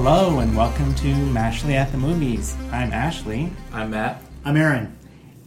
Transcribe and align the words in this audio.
Hello 0.00 0.38
and 0.38 0.56
welcome 0.56 0.94
to 0.94 1.08
Mashley 1.08 1.74
at 1.74 1.90
the 1.90 1.98
Movies. 1.98 2.56
I'm 2.70 2.92
Ashley, 2.92 3.50
I'm 3.72 3.90
Matt. 3.90 4.22
I'm 4.44 4.56
Aaron. 4.56 4.96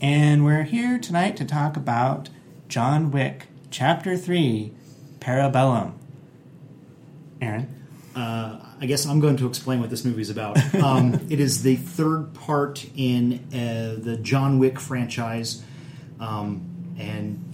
and 0.02 0.44
we're 0.44 0.64
here 0.64 1.00
tonight 1.00 1.38
to 1.38 1.46
talk 1.46 1.78
about 1.78 2.28
John 2.68 3.12
Wick, 3.12 3.48
Chapter 3.70 4.18
3, 4.18 4.74
Parabellum. 5.20 5.94
Aaron? 7.42 7.74
Uh, 8.14 8.60
I 8.82 8.88
guess 8.88 9.06
I'm 9.06 9.22
going 9.22 9.38
to 9.38 9.48
explain 9.48 9.80
what 9.80 9.90
this 9.90 10.04
movie 10.04 10.22
is 10.22 10.30
about. 10.30 10.58
Um, 10.84 11.14
it 11.30 11.40
is 11.40 11.64
the 11.64 11.78
third 11.78 12.34
part 12.34 12.86
in 12.98 13.46
uh, 13.54 14.04
the 14.04 14.18
John 14.18 14.60
Wick 14.60 14.82
franchise, 14.82 15.64
um, 16.20 16.94
and 17.00 17.51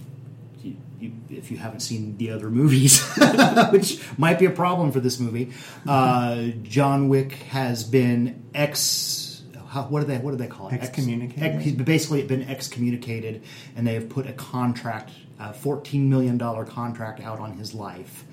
you, 0.68 0.76
you, 1.00 1.12
if 1.30 1.50
you 1.50 1.56
haven't 1.56 1.80
seen 1.80 2.16
the 2.16 2.30
other 2.30 2.50
movies, 2.50 3.02
which 3.70 4.00
might 4.18 4.38
be 4.38 4.46
a 4.46 4.50
problem 4.50 4.92
for 4.92 5.00
this 5.00 5.18
movie, 5.18 5.52
uh, 5.86 6.48
John 6.62 7.08
Wick 7.08 7.32
has 7.32 7.84
been 7.84 8.44
ex. 8.54 9.42
How, 9.68 9.82
what 9.82 10.00
do 10.00 10.06
they? 10.06 10.18
What 10.18 10.32
do 10.32 10.36
they 10.36 10.46
call 10.46 10.68
it? 10.68 10.74
Ex- 10.74 10.88
Excommunicated? 10.88 11.42
ex- 11.42 11.64
he's 11.64 11.74
basically 11.74 12.22
been 12.24 12.42
excommunicated, 12.48 13.42
and 13.76 13.86
they 13.86 13.94
have 13.94 14.08
put 14.08 14.26
a 14.26 14.32
contract, 14.32 15.10
a 15.38 15.52
fourteen 15.52 16.08
million 16.08 16.38
dollar 16.38 16.64
contract, 16.64 17.20
out 17.20 17.38
on 17.38 17.52
his 17.58 17.74
life 17.74 18.24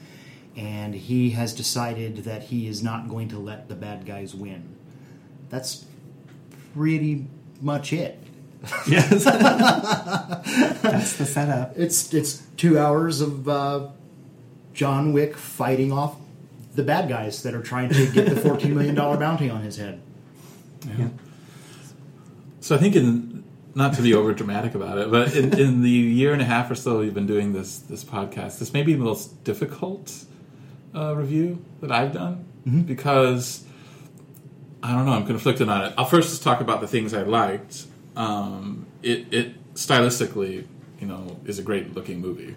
and 0.58 0.96
he 0.96 1.32
has 1.32 1.54
decided 1.54 2.18
that 2.24 2.44
he 2.44 2.68
is 2.68 2.82
not 2.82 3.10
going 3.10 3.28
to 3.30 3.38
let 3.38 3.68
the 3.68 3.76
bad 3.76 4.06
guys 4.06 4.34
win. 4.34 4.76
That's 5.50 5.86
pretty 6.74 7.28
much 7.62 7.92
it. 7.94 8.20
Yes. 8.88 9.24
That's 10.84 11.18
the 11.18 11.26
setup. 11.26 11.74
It's 11.78 12.14
it's 12.14 12.44
two 12.58 12.78
hours 12.78 13.22
of 13.22 13.48
uh, 13.50 13.88
John 14.74 15.14
Wick 15.14 15.36
fighting 15.36 15.92
off 15.92 16.16
the 16.76 16.84
bad 16.84 17.10
guys 17.10 17.42
that 17.44 17.54
are 17.54 17.62
trying 17.62 17.90
to 17.90 18.12
get 18.12 18.30
the 18.30 18.36
fourteen 18.36 18.76
million 18.76 18.96
dollar 18.96 19.18
bounty 19.18 19.50
on 19.50 19.62
his 19.62 19.78
head. 19.78 20.02
Yeah. 20.98 21.10
So 22.60 22.76
I 22.76 22.78
think 22.80 22.96
in 22.96 23.44
not 23.74 23.94
to 23.96 24.02
be 24.02 24.14
over 24.14 24.34
dramatic 24.34 24.74
about 24.76 24.98
it, 24.98 25.12
but 25.12 25.36
in, 25.36 25.58
in 25.60 25.82
the 25.82 25.90
year 25.90 26.32
and 26.32 26.42
a 26.42 26.46
half 26.46 26.72
or 26.72 26.76
so 26.76 27.00
we've 27.00 27.14
been 27.14 27.28
doing 27.28 27.54
this 27.54 27.80
this 27.80 28.04
podcast, 28.04 28.60
this 28.60 28.74
may 28.74 28.84
be 28.84 28.94
the 28.94 29.04
most 29.04 29.44
difficult 29.44 30.26
uh, 30.96 31.14
review 31.16 31.64
that 31.82 31.92
I've 31.92 32.14
done 32.14 32.46
because 32.86 33.64
I 34.82 34.94
don't 34.94 35.06
know. 35.06 35.14
I'm 35.14 35.26
conflicted 35.26 35.68
on 35.70 35.86
it. 35.86 35.94
I'll 35.98 36.06
first 36.06 36.30
just 36.30 36.44
talk 36.44 36.62
about 36.62 36.82
the 36.82 36.88
things 36.88 37.14
I 37.14 37.24
liked. 37.24 37.86
Um, 38.16 38.86
it, 39.04 39.34
it 39.34 39.74
stylistically, 39.76 40.66
you 41.00 41.08
know, 41.08 41.40
is 41.46 41.60
a 41.60 41.64
great 41.64 41.94
looking 41.94 42.22
movie. 42.22 42.56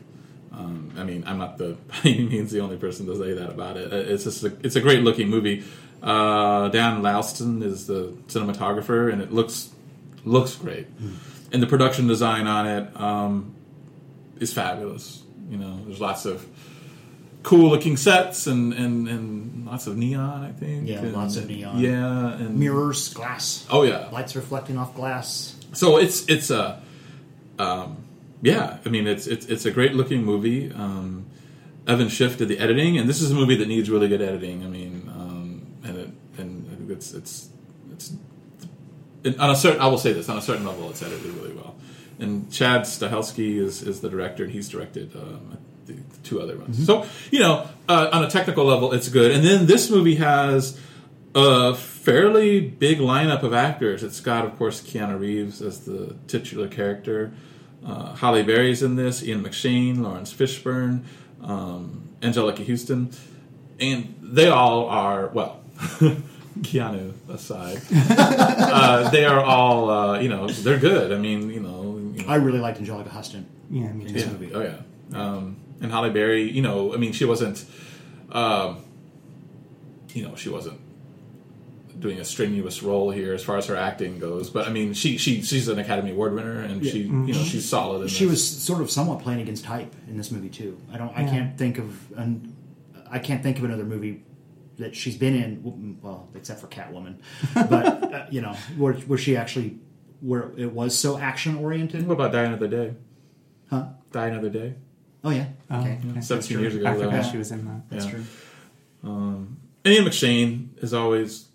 Um, 0.53 0.93
I 0.97 1.05
mean, 1.05 1.25
I'm 1.27 1.39
not 1.39 1.59
the 1.59 1.77
by 1.89 1.97
any 2.05 2.25
means 2.25 2.51
the 2.51 2.61
only 2.61 2.77
person 2.77 3.07
to 3.07 3.17
say 3.17 3.33
that 3.35 3.51
about 3.51 3.77
it. 3.77 3.93
It's 3.93 4.25
just 4.25 4.45
a, 4.45 4.57
it's 4.63 4.77
a 4.77 4.81
great 4.81 5.03
looking 5.03 5.29
movie. 5.29 5.65
Uh, 6.03 6.69
Dan 6.69 7.03
Laustsen 7.03 7.63
is 7.63 7.87
the 7.87 8.15
cinematographer, 8.29 9.13
and 9.13 9.21
it 9.21 9.33
looks 9.33 9.71
looks 10.25 10.55
great. 10.55 10.87
And 11.53 11.63
the 11.63 11.67
production 11.67 12.07
design 12.07 12.47
on 12.47 12.67
it 12.67 13.01
um, 13.01 13.55
is 14.39 14.53
fabulous. 14.53 15.23
You 15.49 15.57
know, 15.57 15.81
there's 15.87 16.01
lots 16.01 16.25
of 16.27 16.47
cool 17.49 17.71
looking 17.71 17.97
sets 17.97 18.47
and, 18.47 18.75
and, 18.75 19.09
and 19.09 19.65
lots 19.67 19.87
of 19.87 19.97
neon. 19.97 20.45
I 20.45 20.53
think. 20.53 20.87
Yeah, 20.89 20.99
and- 20.99 21.13
lots 21.15 21.37
of 21.37 21.49
neon. 21.49 21.79
Yeah, 21.81 22.35
and 22.35 22.59
Mirrors, 22.59 23.09
glass, 23.15 23.67
Oh 23.71 23.83
yeah, 23.85 24.09
lights 24.13 24.37
reflecting 24.37 24.77
off 24.79 24.95
glass. 24.95 25.57
so 25.73 25.97
it's 25.97 26.27
it's 26.29 26.51
a 26.51 26.81
um, 27.59 27.97
yeah 28.43 28.79
i 28.87 28.89
mean 28.89 29.07
it's 29.09 29.27
it's 29.27 29.47
it's 29.47 29.65
a 29.67 29.71
great 29.71 29.95
looking 29.95 30.23
movie 30.25 30.71
um, 30.73 31.27
evan 31.89 32.09
schiff 32.09 32.39
did 32.39 32.49
the 32.49 32.59
editing 32.59 32.97
and 32.99 33.09
this 33.09 33.21
is 33.21 33.31
a 33.33 33.35
movie 33.35 33.57
that 33.57 33.67
needs 33.67 33.91
really 33.91 34.07
good 34.09 34.23
editing 34.23 34.63
i 34.65 34.69
mean 34.69 35.11
um, 35.19 35.67
and 35.85 35.97
it 35.99 36.11
and 36.39 36.51
I 36.73 36.75
think 36.77 36.91
it's 36.91 37.13
it's 37.15 37.49
it's 37.93 38.13
on 39.41 39.51
a 39.51 39.57
certain 39.57 39.81
i 39.81 39.89
will 39.89 39.99
say 39.99 40.13
this 40.13 40.29
on 40.29 40.39
a 40.39 40.43
certain 40.43 40.65
level 40.65 40.89
it's 40.91 41.03
edited 41.03 41.33
really 41.35 41.53
well 41.53 41.75
and 42.21 42.51
chad 42.53 42.83
stahelski 42.83 43.57
is 43.59 43.83
is 43.83 44.01
the 44.03 44.09
director 44.09 44.45
and 44.45 44.53
he's 44.53 44.69
directed 44.69 45.17
um, 45.17 45.59
the, 45.89 45.95
the 45.95 46.19
two 46.23 46.41
other 46.41 46.57
ones 46.57 46.87
so 46.87 47.05
you 47.31 47.41
know 47.41 47.67
uh, 47.89 48.09
on 48.13 48.23
a 48.25 48.31
technical 48.31 48.65
level 48.65 48.93
it's 48.93 49.09
good 49.09 49.33
and 49.33 49.45
then 49.45 49.67
this 49.67 49.91
movie 49.91 50.15
has 50.15 50.79
a 51.35 51.75
fairly 51.75 52.61
big 52.61 52.99
lineup 52.99 53.43
of 53.43 53.53
actors. 53.53 54.03
It's 54.03 54.21
got, 54.21 54.45
of 54.45 54.57
course, 54.57 54.81
Keanu 54.81 55.19
Reeves 55.19 55.61
as 55.63 55.81
the 55.85 56.17
titular 56.27 56.69
character. 56.69 57.33
Uh, 57.85 58.15
Halle 58.15 58.43
Berry's 58.43 58.83
in 58.83 58.97
this. 58.97 59.23
Ian 59.23 59.45
McShane, 59.45 59.99
Laurence 59.99 60.33
Fishburne, 60.33 61.05
um, 61.43 62.09
Anjelica 62.21 62.67
Huston, 62.67 63.11
and 63.79 64.15
they 64.21 64.49
all 64.49 64.89
are 64.89 65.29
well. 65.29 65.63
Keanu 66.59 67.13
aside, 67.29 67.81
uh, 67.93 69.09
they 69.11 69.25
are 69.25 69.41
all 69.41 69.91
uh, 69.91 70.19
you 70.19 70.29
know 70.29 70.49
they're 70.49 70.79
good. 70.79 71.13
I 71.13 71.19
mean, 71.19 71.51
you 71.51 71.61
know, 71.61 72.01
you 72.13 72.25
know 72.25 72.29
I 72.29 72.35
really 72.35 72.59
liked 72.59 72.83
Anjelica 72.83 73.07
Huston. 73.07 73.47
Yeah, 73.71 73.91
in 73.91 74.13
this 74.13 74.25
yeah. 74.25 74.33
movie. 74.33 74.53
Oh 74.53 74.61
yeah. 74.63 74.79
Um, 75.15 75.57
and 75.81 75.91
Halle 75.93 76.11
Berry, 76.11 76.51
you 76.51 76.63
know, 76.63 76.93
I 76.95 76.97
mean, 76.97 77.13
she 77.13 77.25
wasn't, 77.25 77.65
um, 78.33 78.83
you 80.15 80.23
know, 80.27 80.35
she 80.37 80.49
wasn't 80.49 80.81
doing 81.99 82.21
a 82.21 82.25
strenuous 82.25 82.81
role 82.83 83.11
here 83.11 83.35
as 83.35 83.43
far 83.43 83.57
as 83.57 83.67
her 83.67 83.75
acting 83.77 84.19
goes. 84.21 84.51
But 84.51 84.69
I 84.69 84.71
mean, 84.71 84.93
she 84.95 85.19
she 85.19 85.43
she's 85.43 85.69
an 85.69 85.79
Academy 85.79 86.13
Award 86.13 86.35
winner, 86.35 86.61
and 86.61 86.85
she 86.85 87.01
you 87.01 87.09
know 87.11 87.33
she's 87.43 87.69
solid. 87.69 88.03
In 88.03 88.09
She 88.09 88.25
this. 88.25 88.31
was 88.33 88.63
sort 88.63 88.81
of 88.81 88.91
somewhat 88.91 89.21
playing 89.21 89.41
against 89.41 89.65
type 89.65 89.93
in 90.09 90.17
this 90.17 90.31
movie 90.31 90.49
too. 90.49 90.79
I 90.93 90.99
don't. 90.99 91.17
I 91.17 91.23
Yeah. 91.23 91.31
can't 91.31 91.59
think 91.59 91.79
of. 91.79 92.13
An, 92.19 92.55
I 93.11 93.19
can't 93.19 93.43
think 93.43 93.59
of 93.59 93.65
another 93.65 93.85
movie 93.85 94.23
that 94.79 94.95
she's 94.95 95.17
been 95.17 95.35
in. 95.35 95.99
Well, 96.03 96.29
except 96.35 96.61
for 96.61 96.67
Catwoman, 96.69 97.17
but 97.55 98.13
uh, 98.15 98.27
you 98.31 98.43
know, 98.43 98.53
where, 98.77 98.93
where 98.95 99.19
she 99.19 99.37
actually 99.37 99.79
where 100.21 100.53
it 100.57 100.73
was 100.73 100.97
so 100.97 101.19
action 101.19 101.57
oriented. 101.57 102.07
What 102.07 102.15
about 102.15 102.33
Die 102.33 102.43
Another 102.43 102.69
Day? 102.69 102.95
Huh? 103.71 103.87
Die 104.13 104.27
Another 104.27 104.51
Day. 104.51 104.75
Oh 105.25 105.31
yeah. 105.31 105.47
Oh, 105.71 105.81
Okay. 105.81 105.99
okay. 106.11 106.21
Seventeen 106.21 106.61
years 106.61 106.75
ago. 106.77 106.87
I 106.87 106.95
forgot 106.95 107.11
though. 107.13 107.31
she 107.31 107.39
was 107.39 107.51
in 107.51 107.65
that. 107.67 107.89
That's 107.91 108.05
Yeah. 108.07 108.11
true. 108.13 108.25
Um, 109.05 109.57
and 109.85 109.95
Ian 109.95 110.05
McShane 110.05 110.69
is 110.83 110.93
always 110.95 111.47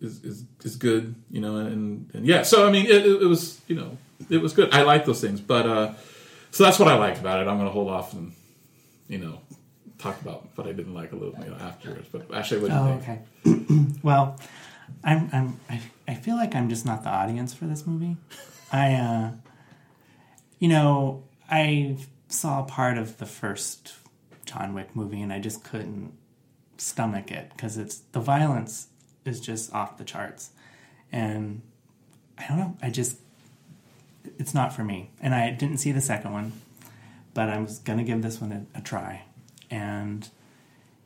is, 0.00 0.22
is 0.24 0.44
is 0.64 0.76
good, 0.76 1.14
you 1.30 1.40
know, 1.40 1.56
and, 1.56 2.10
and 2.14 2.26
yeah. 2.26 2.42
So 2.42 2.66
I 2.66 2.70
mean, 2.70 2.86
it, 2.86 3.06
it, 3.06 3.22
it 3.22 3.26
was 3.26 3.60
you 3.68 3.76
know 3.76 3.96
it 4.30 4.38
was 4.38 4.52
good. 4.52 4.72
I 4.74 4.82
like 4.82 5.04
those 5.04 5.20
things, 5.20 5.40
but 5.40 5.66
uh, 5.66 5.92
so 6.50 6.64
that's 6.64 6.78
what 6.78 6.88
I 6.88 6.96
liked 6.96 7.18
about 7.20 7.40
it. 7.40 7.48
I'm 7.48 7.56
going 7.56 7.66
to 7.68 7.72
hold 7.72 7.88
off 7.90 8.12
and 8.12 8.32
you 9.08 9.18
know 9.18 9.40
talk 9.98 10.20
about 10.20 10.46
what 10.56 10.66
I 10.66 10.72
didn't 10.72 10.94
like 10.94 11.12
a 11.12 11.16
little 11.16 11.38
you 11.42 11.50
know 11.50 11.56
afterwards. 11.56 12.08
But 12.10 12.32
actually, 12.34 12.62
what 12.62 12.70
do 12.70 12.74
you 12.76 12.80
Oh, 12.80 12.98
think? 12.98 13.64
okay. 13.68 13.94
well, 14.02 14.38
I'm, 15.04 15.28
I'm, 15.32 15.60
I, 15.70 15.80
I 16.08 16.14
feel 16.14 16.36
like 16.36 16.54
I'm 16.54 16.68
just 16.68 16.84
not 16.84 17.02
the 17.02 17.10
audience 17.10 17.54
for 17.54 17.66
this 17.66 17.86
movie. 17.86 18.16
I, 18.72 18.94
uh, 18.94 19.30
you 20.58 20.68
know, 20.68 21.24
I 21.50 21.96
saw 22.28 22.62
part 22.62 22.98
of 22.98 23.18
the 23.18 23.26
first 23.26 23.94
John 24.44 24.74
Wick 24.74 24.94
movie 24.94 25.20
and 25.20 25.32
I 25.32 25.38
just 25.38 25.64
couldn't 25.64 26.12
stomach 26.78 27.30
it 27.30 27.50
because 27.50 27.78
it's 27.78 27.98
the 28.12 28.20
violence 28.20 28.88
is 29.24 29.40
just 29.40 29.72
off 29.74 29.98
the 29.98 30.04
charts, 30.04 30.50
and 31.10 31.62
I 32.38 32.46
don't 32.48 32.58
know. 32.58 32.76
I 32.82 32.90
just 32.90 33.18
it's 34.38 34.54
not 34.54 34.72
for 34.72 34.84
me, 34.84 35.10
and 35.20 35.34
I 35.34 35.50
didn't 35.50 35.78
see 35.78 35.92
the 35.92 36.00
second 36.00 36.32
one, 36.32 36.52
but 37.34 37.48
I 37.48 37.58
was 37.58 37.78
gonna 37.78 38.04
give 38.04 38.22
this 38.22 38.40
one 38.40 38.52
a, 38.52 38.78
a 38.78 38.80
try, 38.80 39.24
and 39.70 40.28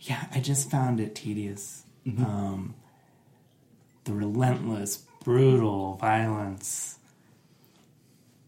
yeah, 0.00 0.26
I 0.34 0.41
just 0.41 0.70
found 0.70 1.00
it 1.00 1.14
tedious. 1.14 1.84
Um, 2.19 2.75
the 4.04 4.12
relentless, 4.12 5.04
brutal 5.22 5.94
violence, 5.94 6.98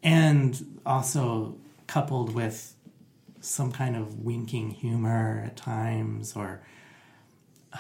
and 0.03 0.81
also 0.85 1.57
coupled 1.93 2.35
with 2.35 2.75
some 3.41 3.71
kind 3.71 3.97
of 3.97 4.21
winking 4.21 4.71
humor 4.71 5.43
at 5.45 5.59
times, 5.59 6.35
or 6.35 6.63
uh, 7.71 7.77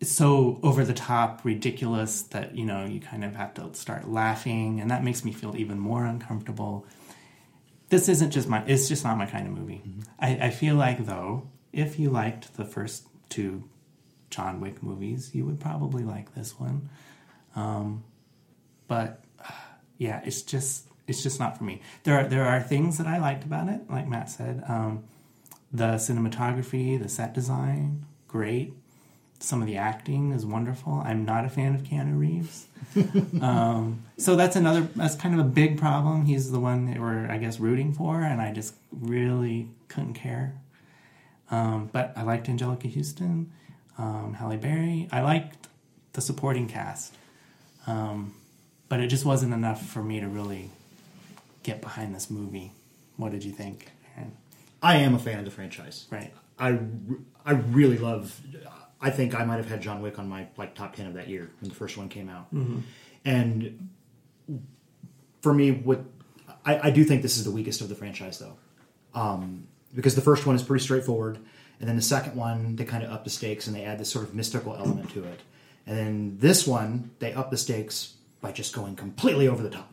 it's 0.00 0.10
so 0.10 0.58
over 0.64 0.84
the 0.84 0.92
top, 0.92 1.44
ridiculous 1.44 2.22
that 2.22 2.56
you 2.56 2.64
know 2.64 2.84
you 2.84 2.98
kind 2.98 3.24
of 3.24 3.36
have 3.36 3.54
to 3.54 3.72
start 3.74 4.08
laughing, 4.08 4.80
and 4.80 4.90
that 4.90 5.04
makes 5.04 5.24
me 5.24 5.30
feel 5.30 5.54
even 5.56 5.78
more 5.78 6.04
uncomfortable. 6.04 6.84
This 7.90 8.08
isn't 8.08 8.32
just 8.32 8.48
my; 8.48 8.64
it's 8.66 8.88
just 8.88 9.04
not 9.04 9.16
my 9.16 9.26
kind 9.26 9.46
of 9.46 9.56
movie. 9.56 9.82
I, 10.18 10.30
I 10.48 10.50
feel 10.50 10.74
like 10.74 11.06
though, 11.06 11.48
if 11.72 11.96
you 11.96 12.10
liked 12.10 12.56
the 12.56 12.64
first 12.64 13.06
two 13.28 13.68
John 14.30 14.60
Wick 14.60 14.82
movies, 14.82 15.32
you 15.32 15.46
would 15.46 15.60
probably 15.60 16.02
like 16.02 16.34
this 16.34 16.58
one. 16.58 16.88
Um, 17.54 18.02
but 18.88 19.22
uh, 19.38 19.52
yeah, 19.96 20.22
it's 20.24 20.42
just 20.42 20.87
it's 21.08 21.22
just 21.22 21.40
not 21.40 21.56
for 21.58 21.64
me. 21.64 21.80
There 22.04 22.16
are 22.18 22.28
there 22.28 22.44
are 22.44 22.60
things 22.60 22.98
that 22.98 23.06
I 23.06 23.18
liked 23.18 23.42
about 23.42 23.68
it, 23.68 23.90
like 23.90 24.06
Matt 24.06 24.30
said. 24.30 24.62
Um, 24.68 25.04
the 25.72 25.94
cinematography, 25.94 27.00
the 27.00 27.08
set 27.08 27.34
design, 27.34 28.06
great. 28.28 28.74
Some 29.40 29.60
of 29.62 29.68
the 29.68 29.76
acting 29.76 30.32
is 30.32 30.44
wonderful. 30.44 31.02
I'm 31.04 31.24
not 31.24 31.44
a 31.44 31.48
fan 31.48 31.74
of 31.74 31.82
Keanu 31.82 32.18
Reeves. 32.18 32.66
um, 33.42 34.04
so 34.16 34.36
that's 34.36 34.56
another 34.56 34.82
that's 34.94 35.16
kind 35.16 35.38
of 35.38 35.44
a 35.44 35.48
big 35.48 35.78
problem. 35.78 36.26
He's 36.26 36.50
the 36.50 36.60
one 36.60 36.86
that 36.86 37.00
we're 37.00 37.26
I 37.30 37.38
guess 37.38 37.58
rooting 37.58 37.92
for, 37.92 38.20
and 38.22 38.40
I 38.40 38.52
just 38.52 38.74
really 38.92 39.70
couldn't 39.88 40.14
care. 40.14 40.54
Um, 41.50 41.88
but 41.90 42.12
I 42.14 42.22
liked 42.22 42.46
Anjelica 42.46 42.94
Huston, 42.94 43.50
um, 43.96 44.34
Halle 44.34 44.58
Berry. 44.58 45.08
I 45.10 45.22
liked 45.22 45.68
the 46.12 46.20
supporting 46.20 46.68
cast. 46.68 47.14
Um, 47.86 48.34
but 48.90 49.00
it 49.00 49.06
just 49.06 49.24
wasn't 49.24 49.54
enough 49.54 49.86
for 49.86 50.02
me 50.02 50.20
to 50.20 50.28
really 50.28 50.70
get 51.68 51.80
behind 51.80 52.14
this 52.14 52.30
movie. 52.30 52.72
What 53.16 53.32
did 53.32 53.44
you 53.44 53.52
think? 53.52 53.90
Aaron? 54.16 54.32
I 54.82 54.96
am 54.96 55.14
a 55.14 55.18
fan 55.18 55.38
of 55.38 55.44
the 55.44 55.50
franchise. 55.50 56.06
Right. 56.10 56.32
I, 56.58 56.78
I 57.44 57.52
really 57.52 57.98
love. 57.98 58.40
I 59.00 59.10
think 59.10 59.34
I 59.34 59.44
might 59.44 59.56
have 59.56 59.68
had 59.68 59.80
John 59.80 60.02
Wick 60.02 60.18
on 60.18 60.28
my 60.28 60.48
like 60.56 60.74
top 60.74 60.96
ten 60.96 61.06
of 61.06 61.14
that 61.14 61.28
year 61.28 61.50
when 61.60 61.68
the 61.68 61.74
first 61.74 61.96
one 61.96 62.08
came 62.08 62.28
out, 62.28 62.46
and 63.24 63.88
for 65.40 65.54
me, 65.54 65.70
what 65.70 66.00
I, 66.64 66.88
I 66.88 66.90
do 66.90 67.04
think 67.04 67.22
this 67.22 67.36
is 67.36 67.44
the 67.44 67.52
weakest 67.52 67.80
of 67.80 67.88
the 67.88 67.94
franchise 67.94 68.40
though, 68.40 68.56
um, 69.14 69.68
because 69.94 70.16
the 70.16 70.20
first 70.20 70.46
one 70.46 70.56
is 70.56 70.62
pretty 70.64 70.82
straightforward, 70.82 71.38
and 71.78 71.88
then 71.88 71.94
the 71.94 72.02
second 72.02 72.34
one 72.34 72.74
they 72.74 72.84
kind 72.84 73.04
of 73.04 73.12
up 73.12 73.22
the 73.22 73.30
stakes 73.30 73.68
and 73.68 73.76
they 73.76 73.84
add 73.84 73.98
this 73.98 74.10
sort 74.10 74.24
of 74.24 74.34
mystical 74.34 74.74
element 74.74 75.10
to 75.10 75.22
it, 75.22 75.40
and 75.86 75.96
then 75.96 76.38
this 76.40 76.66
one 76.66 77.12
they 77.20 77.32
up 77.32 77.50
the 77.50 77.56
stakes 77.56 78.14
by 78.40 78.50
just 78.50 78.74
going 78.74 78.96
completely 78.96 79.46
over 79.46 79.62
the 79.62 79.70
top, 79.70 79.92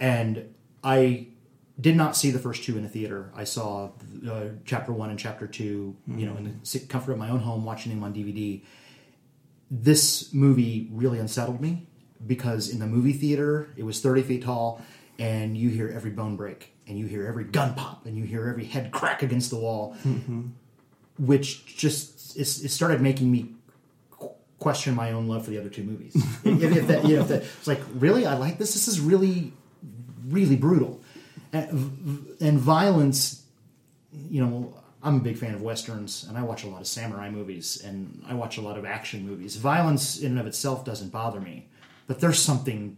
and 0.00 0.52
I 0.82 1.28
did 1.80 1.96
not 1.96 2.16
see 2.16 2.30
the 2.30 2.38
first 2.38 2.64
two 2.64 2.76
in 2.76 2.82
the 2.82 2.88
theater. 2.88 3.30
I 3.34 3.44
saw 3.44 3.90
uh, 4.28 4.48
chapter 4.64 4.92
one 4.92 5.10
and 5.10 5.18
chapter 5.18 5.46
2 5.46 5.96
you 6.16 6.26
know, 6.26 6.36
in 6.36 6.60
the 6.62 6.78
comfort 6.88 7.12
of 7.12 7.18
my 7.18 7.30
own 7.30 7.40
home, 7.40 7.64
watching 7.64 7.92
them 7.92 8.04
on 8.04 8.12
DVD. 8.12 8.62
This 9.70 10.32
movie 10.34 10.88
really 10.92 11.18
unsettled 11.18 11.60
me 11.60 11.86
because 12.26 12.68
in 12.68 12.80
the 12.80 12.86
movie 12.86 13.12
theater, 13.12 13.72
it 13.76 13.84
was 13.84 14.00
30 14.00 14.22
feet 14.22 14.42
tall, 14.42 14.82
and 15.18 15.56
you 15.56 15.70
hear 15.70 15.88
every 15.88 16.10
bone 16.10 16.36
break, 16.36 16.74
and 16.86 16.98
you 16.98 17.06
hear 17.06 17.26
every 17.26 17.44
gun 17.44 17.74
pop, 17.74 18.04
and 18.04 18.16
you 18.18 18.24
hear 18.24 18.46
every 18.48 18.64
head 18.64 18.90
crack 18.92 19.22
against 19.22 19.50
the 19.50 19.56
wall, 19.56 19.96
which 21.18 21.64
just 21.76 22.36
it, 22.36 22.40
it 22.42 22.70
started 22.70 23.00
making 23.00 23.30
me 23.30 23.54
qu- 24.10 24.32
question 24.58 24.94
my 24.94 25.12
own 25.12 25.28
love 25.28 25.44
for 25.44 25.50
the 25.50 25.58
other 25.58 25.70
two 25.70 25.84
movies. 25.84 26.14
if, 26.44 26.76
if 26.76 26.86
that, 26.88 27.04
you 27.06 27.16
know, 27.16 27.22
if 27.22 27.28
that, 27.28 27.42
it's 27.42 27.66
like, 27.66 27.80
really, 27.94 28.26
I 28.26 28.34
like 28.34 28.58
this. 28.58 28.74
This 28.74 28.88
is 28.88 29.00
really, 29.00 29.52
really 30.30 30.56
brutal, 30.56 31.00
and, 31.52 32.26
and 32.40 32.58
violence. 32.58 33.42
You 34.12 34.44
know, 34.44 34.74
I'm 35.02 35.16
a 35.16 35.20
big 35.20 35.38
fan 35.38 35.54
of 35.54 35.62
westerns, 35.62 36.26
and 36.28 36.36
I 36.36 36.42
watch 36.42 36.64
a 36.64 36.68
lot 36.68 36.80
of 36.80 36.86
samurai 36.86 37.30
movies, 37.30 37.80
and 37.84 38.22
I 38.28 38.34
watch 38.34 38.58
a 38.58 38.60
lot 38.60 38.76
of 38.78 38.84
action 38.84 39.26
movies. 39.26 39.56
Violence 39.56 40.18
in 40.20 40.32
and 40.32 40.40
of 40.40 40.46
itself 40.46 40.84
doesn't 40.84 41.10
bother 41.10 41.40
me, 41.40 41.68
but 42.06 42.20
there's 42.20 42.38
something 42.40 42.96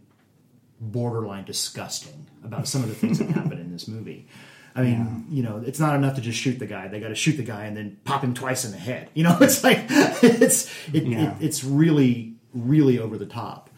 borderline 0.81 1.45
disgusting 1.45 2.25
about 2.43 2.67
some 2.67 2.83
of 2.83 2.89
the 2.89 2.95
things 2.95 3.19
that 3.19 3.29
happen 3.39 3.59
in 3.59 3.71
this 3.71 3.87
movie. 3.87 4.27
I 4.75 4.81
mean, 4.81 5.27
you 5.29 5.43
know, 5.43 5.61
it's 5.63 5.79
not 5.79 5.95
enough 5.95 6.15
to 6.15 6.21
just 6.21 6.39
shoot 6.39 6.57
the 6.57 6.65
guy. 6.65 6.87
They 6.87 6.99
got 6.99 7.09
to 7.09 7.15
shoot 7.15 7.33
the 7.37 7.43
guy 7.43 7.65
and 7.65 7.77
then 7.77 7.97
pop 8.05 8.23
him 8.23 8.33
twice 8.33 8.65
in 8.65 8.71
the 8.71 8.77
head. 8.79 9.07
You 9.13 9.23
know, 9.23 9.37
it's 9.41 9.63
like 9.63 9.85
it's 9.89 10.67
it, 10.91 11.03
Yeah. 11.03 11.35
it, 11.37 11.43
it's 11.43 11.63
really 11.63 12.33
really 12.55 12.97
over 12.97 13.17
the 13.19 13.27
top. 13.27 13.69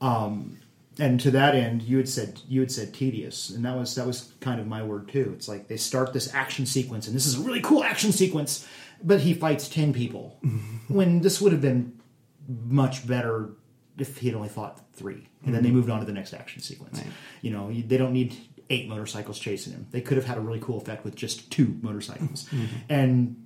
Um, 0.00 0.58
and 0.98 1.18
to 1.20 1.30
that 1.30 1.54
end, 1.54 1.82
you 1.82 1.96
had 1.96 2.08
said 2.08 2.40
you 2.48 2.60
had 2.60 2.70
said 2.70 2.92
tedious, 2.92 3.50
and 3.50 3.64
that 3.64 3.76
was 3.76 3.94
that 3.94 4.06
was 4.06 4.32
kind 4.40 4.60
of 4.60 4.66
my 4.66 4.82
word 4.82 5.08
too. 5.08 5.32
It's 5.34 5.48
like 5.48 5.68
they 5.68 5.76
start 5.76 6.12
this 6.12 6.34
action 6.34 6.66
sequence, 6.66 7.06
and 7.06 7.16
this 7.16 7.26
is 7.26 7.38
a 7.38 7.40
really 7.40 7.60
cool 7.60 7.82
action 7.82 8.12
sequence, 8.12 8.66
but 9.02 9.20
he 9.20 9.34
fights 9.34 9.68
ten 9.68 9.92
people, 9.92 10.38
mm-hmm. 10.44 10.92
when 10.92 11.20
this 11.20 11.40
would 11.40 11.52
have 11.52 11.62
been 11.62 11.98
much 12.46 13.06
better 13.06 13.50
if 13.98 14.18
he 14.18 14.26
had 14.26 14.36
only 14.36 14.48
fought 14.48 14.80
three, 14.94 15.28
and 15.44 15.54
then 15.54 15.62
they 15.62 15.68
mm-hmm. 15.68 15.78
moved 15.78 15.90
on 15.90 16.00
to 16.00 16.06
the 16.06 16.12
next 16.12 16.34
action 16.34 16.60
sequence. 16.60 16.98
Right. 16.98 17.08
You 17.40 17.52
know, 17.52 17.72
they 17.72 17.96
don't 17.96 18.12
need 18.12 18.36
eight 18.68 18.88
motorcycles 18.88 19.38
chasing 19.38 19.72
him. 19.72 19.86
They 19.90 20.00
could 20.00 20.16
have 20.16 20.26
had 20.26 20.38
a 20.38 20.40
really 20.40 20.60
cool 20.60 20.78
effect 20.78 21.04
with 21.04 21.14
just 21.14 21.50
two 21.50 21.78
motorcycles, 21.80 22.44
mm-hmm. 22.50 22.76
and 22.88 23.44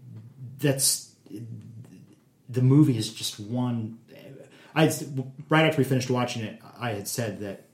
that's 0.59 1.15
the 2.49 2.63
movie 2.63 2.97
is 2.97 3.13
just 3.13 3.39
one. 3.39 3.99
I 4.77 4.93
right 5.49 5.65
after 5.65 5.79
we 5.79 5.85
finished 5.85 6.11
watching 6.11 6.45
it, 6.45 6.61
I 6.79 6.91
had 6.91 7.09
said 7.09 7.41
that 7.41 7.65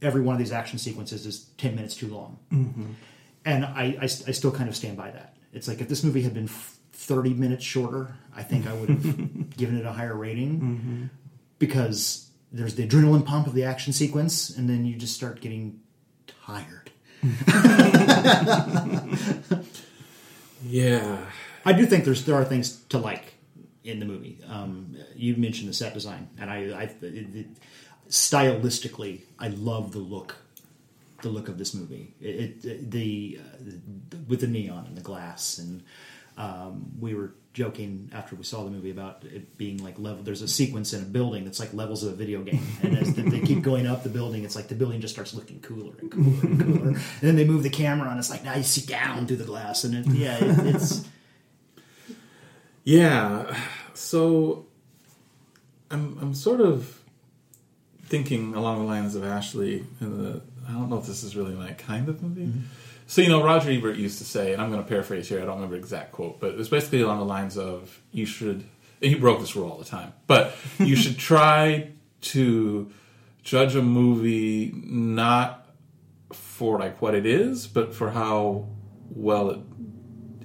every 0.00 0.20
one 0.20 0.34
of 0.34 0.38
these 0.38 0.52
action 0.52 0.78
sequences 0.78 1.26
is 1.26 1.46
ten 1.56 1.74
minutes 1.74 1.96
too 1.96 2.08
long, 2.08 2.38
mm-hmm. 2.52 2.92
and 3.44 3.64
I, 3.64 3.96
I, 4.00 4.04
I 4.04 4.06
still 4.06 4.52
kind 4.52 4.68
of 4.68 4.76
stand 4.76 4.96
by 4.96 5.10
that. 5.10 5.36
It's 5.52 5.66
like 5.66 5.80
if 5.80 5.88
this 5.88 6.04
movie 6.04 6.22
had 6.22 6.34
been 6.34 6.48
thirty 6.92 7.34
minutes 7.34 7.64
shorter, 7.64 8.14
I 8.36 8.42
think 8.42 8.68
I 8.68 8.74
would 8.74 8.90
have 8.90 9.56
given 9.56 9.78
it 9.78 9.86
a 9.86 9.92
higher 9.92 10.14
rating 10.14 10.60
mm-hmm. 10.60 11.04
because 11.58 12.30
there's 12.52 12.76
the 12.76 12.86
adrenaline 12.86 13.24
pump 13.24 13.46
of 13.46 13.54
the 13.54 13.64
action 13.64 13.92
sequence, 13.92 14.50
and 14.50 14.68
then 14.68 14.84
you 14.84 14.96
just 14.96 15.14
start 15.14 15.40
getting 15.40 15.80
tired. 16.46 16.90
Yeah. 20.64 21.18
I 21.64 21.72
do 21.72 21.86
think 21.86 22.04
there's 22.04 22.24
there 22.24 22.34
are 22.34 22.44
things 22.44 22.82
to 22.88 22.98
like 22.98 23.34
in 23.84 24.00
the 24.00 24.06
movie. 24.06 24.38
Um, 24.48 24.96
you 25.14 25.36
mentioned 25.36 25.68
the 25.68 25.74
set 25.74 25.94
design, 25.94 26.28
and 26.38 26.50
I, 26.50 26.56
I 26.56 26.82
it, 27.02 27.36
it, 27.36 27.46
stylistically, 28.08 29.20
I 29.38 29.48
love 29.48 29.92
the 29.92 29.98
look, 29.98 30.36
the 31.22 31.28
look 31.28 31.48
of 31.48 31.58
this 31.58 31.74
movie. 31.74 32.14
It, 32.20 32.64
it 32.64 32.90
the 32.90 33.40
uh, 33.40 34.16
with 34.26 34.40
the 34.40 34.46
neon 34.46 34.86
and 34.86 34.96
the 34.96 35.02
glass, 35.02 35.58
and 35.58 35.82
um, 36.38 36.92
we 36.98 37.14
were 37.14 37.34
joking 37.52 38.10
after 38.12 38.34
we 38.34 38.42
saw 38.42 38.64
the 38.64 38.70
movie 38.70 38.90
about 38.90 39.22
it 39.24 39.56
being 39.58 39.84
like 39.84 39.98
level. 39.98 40.24
There's 40.24 40.42
a 40.42 40.48
sequence 40.48 40.92
in 40.94 41.02
a 41.02 41.06
building 41.06 41.44
that's 41.44 41.60
like 41.60 41.72
levels 41.74 42.02
of 42.02 42.14
a 42.14 42.16
video 42.16 42.42
game, 42.42 42.66
and 42.82 42.96
as 42.96 43.14
they 43.14 43.40
keep 43.40 43.62
going 43.62 43.86
up 43.86 44.02
the 44.02 44.08
building, 44.08 44.44
it's 44.44 44.56
like 44.56 44.68
the 44.68 44.74
building 44.74 45.02
just 45.02 45.14
starts 45.14 45.34
looking 45.34 45.60
cooler 45.60 45.94
and 45.98 46.10
cooler 46.10 46.40
and 46.42 46.60
cooler. 46.60 46.88
and 46.88 46.98
then 47.20 47.36
they 47.36 47.44
move 47.44 47.62
the 47.62 47.70
camera, 47.70 48.08
and 48.08 48.18
it's 48.18 48.30
like 48.30 48.44
now 48.44 48.54
you 48.54 48.62
see 48.62 48.86
down 48.86 49.26
through 49.26 49.36
the 49.36 49.44
glass, 49.44 49.84
and 49.84 49.94
it, 49.94 50.06
yeah, 50.06 50.38
it, 50.42 50.74
it's. 50.74 51.06
Yeah. 52.84 53.58
So 54.04 54.66
I'm 55.90 56.18
I'm 56.20 56.34
sort 56.34 56.60
of 56.60 57.00
thinking 58.04 58.54
along 58.54 58.80
the 58.80 58.84
lines 58.84 59.14
of 59.14 59.24
Ashley 59.24 59.84
in 60.00 60.22
the 60.22 60.42
I 60.68 60.72
don't 60.72 60.90
know 60.90 60.98
if 60.98 61.06
this 61.06 61.24
is 61.24 61.34
really 61.36 61.54
my 61.54 61.72
kind 61.72 62.08
of 62.08 62.22
movie. 62.22 62.46
Mm-hmm. 62.46 62.60
So 63.06 63.22
you 63.22 63.28
know, 63.28 63.42
Roger 63.42 63.70
Ebert 63.70 63.96
used 63.96 64.18
to 64.18 64.24
say, 64.24 64.52
and 64.52 64.62
I'm 64.62 64.70
going 64.70 64.82
to 64.82 64.88
paraphrase 64.88 65.28
here. 65.28 65.38
I 65.40 65.44
don't 65.44 65.56
remember 65.56 65.76
the 65.76 65.80
exact 65.80 66.12
quote, 66.12 66.40
but 66.40 66.50
it 66.50 66.56
was 66.56 66.68
basically 66.68 67.00
along 67.00 67.18
the 67.18 67.24
lines 67.24 67.56
of, 67.56 68.00
"You 68.12 68.26
should." 68.26 68.64
And 69.02 69.12
he 69.12 69.14
broke 69.14 69.40
this 69.40 69.56
rule 69.56 69.70
all 69.70 69.78
the 69.78 69.84
time, 69.84 70.12
but 70.26 70.54
you 70.78 70.96
should 70.96 71.18
try 71.18 71.90
to 72.32 72.90
judge 73.42 73.74
a 73.74 73.82
movie 73.82 74.72
not 74.74 75.66
for 76.32 76.78
like 76.78 77.00
what 77.02 77.14
it 77.14 77.26
is, 77.26 77.66
but 77.66 77.94
for 77.94 78.10
how 78.10 78.68
well 79.10 79.50
it 79.50 79.60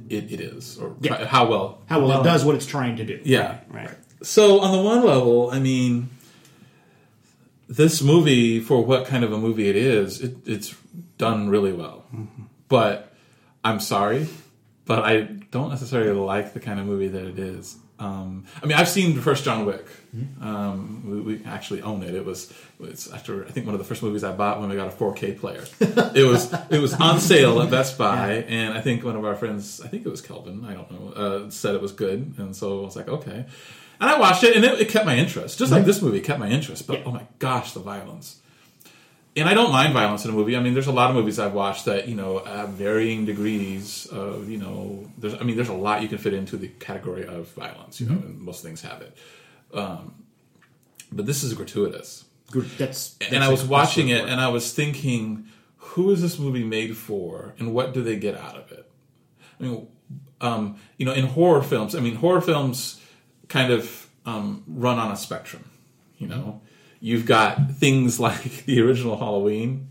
it, 0.09 0.31
it 0.31 0.39
is, 0.41 0.77
or 0.77 0.95
Yeah. 1.01 1.25
how 1.25 1.47
well 1.49 1.81
how 1.87 1.99
well, 2.05 2.21
it 2.21 2.23
does 2.23 2.43
what 2.45 2.55
it's 2.55 2.65
trying 2.65 2.95
to 2.97 3.05
do. 3.05 3.19
yeah. 3.23 3.59
Right. 3.69 3.89
So 4.21 4.59
on 4.59 4.71
the 4.77 4.83
one 4.83 5.05
level, 5.05 5.49
I 5.51 5.59
mean, 5.59 6.09
this 7.67 8.01
movie 8.01 8.59
for 8.59 8.83
what 8.83 9.05
kind 9.05 9.23
of 9.23 9.31
a 9.31 9.37
movie 9.37 9.69
it 9.69 9.75
is, 9.75 10.21
it, 10.21 10.35
it's 10.45 10.75
done 11.17 11.49
really 11.49 11.71
well. 11.71 12.03
Mm-hmm. 12.13 12.43
But 12.67 13.13
I'm 13.63 13.79
sorry, 13.79 14.27
but 14.85 15.03
I 15.05 15.21
don't 15.51 15.69
necessarily 15.69 16.11
like 16.19 16.53
the 16.53 16.59
kind 16.59 16.79
of 16.79 16.85
movie 16.85 17.07
that 17.07 17.25
it 17.25 17.39
is. 17.39 17.77
Um, 17.99 18.45
I 18.63 18.65
mean, 18.65 18.77
I've 18.77 18.87
seen 18.87 19.15
the 19.15 19.21
first 19.21 19.43
John 19.43 19.65
Wick. 19.65 19.85
Um, 20.41 21.03
we, 21.05 21.21
we 21.21 21.45
actually 21.45 21.81
own 21.81 22.01
it. 22.01 22.15
It 22.15 22.25
was 22.25 22.51
it's 22.79 23.11
after 23.11 23.45
I 23.45 23.49
think 23.51 23.65
one 23.65 23.75
of 23.75 23.79
the 23.79 23.85
first 23.85 24.01
movies 24.01 24.23
I 24.23 24.31
bought 24.31 24.59
when 24.59 24.69
we 24.69 24.75
got 24.75 24.87
a 24.87 24.95
4K 24.95 25.37
player. 25.37 25.63
it 25.79 26.25
was 26.25 26.51
it 26.69 26.79
was 26.79 26.93
on 26.93 27.19
sale 27.19 27.61
at 27.61 27.69
Best 27.69 27.97
Buy, 27.97 28.45
and 28.47 28.75
I 28.75 28.81
think 28.81 29.03
one 29.03 29.15
of 29.15 29.25
our 29.25 29.35
friends, 29.35 29.81
I 29.81 29.87
think 29.87 30.05
it 30.05 30.09
was 30.09 30.21
Kelvin, 30.21 30.65
I 30.65 30.73
don't 30.73 30.89
know, 30.89 31.11
uh, 31.11 31.49
said 31.49 31.75
it 31.75 31.81
was 31.81 31.91
good, 31.91 32.33
and 32.37 32.55
so 32.55 32.81
I 32.81 32.85
was 32.85 32.95
like, 32.95 33.07
okay. 33.07 33.45
And 34.01 34.09
I 34.09 34.17
watched 34.17 34.43
it, 34.45 34.55
and 34.55 34.63
it, 34.63 34.79
it 34.79 34.89
kept 34.89 35.05
my 35.05 35.17
interest, 35.17 35.59
just 35.59 35.73
like 35.73 35.83
this 35.83 36.01
movie 36.01 36.21
kept 36.21 36.39
my 36.39 36.49
interest. 36.49 36.87
But 36.87 37.01
oh 37.05 37.11
my 37.11 37.27
gosh, 37.37 37.73
the 37.73 37.81
violence! 37.81 38.37
And 39.35 39.47
I 39.47 39.53
don't 39.53 39.71
mind 39.71 39.93
violence 39.93 40.25
in 40.25 40.31
a 40.31 40.33
movie. 40.33 40.55
I 40.57 40.59
mean, 40.59 40.73
there's 40.73 40.87
a 40.87 40.91
lot 40.91 41.09
of 41.09 41.15
movies 41.15 41.39
I've 41.39 41.53
watched 41.53 41.85
that 41.85 42.07
you 42.07 42.15
know 42.15 42.39
have 42.39 42.69
varying 42.69 43.25
degrees 43.25 44.05
of 44.07 44.49
you 44.49 44.57
know. 44.57 45.09
There's 45.17 45.35
I 45.35 45.43
mean, 45.43 45.55
there's 45.55 45.69
a 45.69 45.73
lot 45.73 46.01
you 46.01 46.07
can 46.07 46.17
fit 46.17 46.33
into 46.33 46.57
the 46.57 46.67
category 46.67 47.25
of 47.25 47.47
violence. 47.49 48.01
You 48.01 48.07
know, 48.07 48.15
and 48.15 48.39
most 48.39 48.63
things 48.63 48.81
have 48.81 49.01
it. 49.01 49.15
Um, 49.73 50.25
but 51.11 51.25
this 51.25 51.43
is 51.43 51.53
gratuitous, 51.53 52.25
That's, 52.77 53.15
and 53.31 53.43
I 53.43 53.49
was 53.49 53.63
watching 53.63 54.09
it, 54.09 54.25
and 54.25 54.39
I 54.39 54.49
was 54.49 54.73
thinking, 54.73 55.47
who 55.77 56.11
is 56.11 56.21
this 56.21 56.37
movie 56.37 56.63
made 56.63 56.95
for, 56.95 57.55
and 57.57 57.73
what 57.73 57.93
do 57.93 58.03
they 58.03 58.15
get 58.15 58.35
out 58.35 58.55
of 58.55 58.71
it? 58.71 58.89
I 59.59 59.63
mean, 59.63 59.87
um, 60.41 60.77
you 60.97 61.05
know, 61.05 61.13
in 61.13 61.25
horror 61.25 61.63
films, 61.63 61.95
I 61.95 61.99
mean, 61.99 62.15
horror 62.15 62.41
films 62.41 63.01
kind 63.47 63.71
of 63.71 64.07
um, 64.25 64.63
run 64.67 64.99
on 64.99 65.11
a 65.11 65.15
spectrum. 65.15 65.69
You 66.17 66.27
know, 66.27 66.61
you've 66.99 67.25
got 67.25 67.71
things 67.71 68.19
like 68.29 68.65
the 68.65 68.81
original 68.81 69.17
Halloween, 69.17 69.89